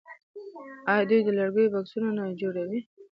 [0.91, 2.79] آیا دوی د لرګیو بکسونه نه جوړوي؟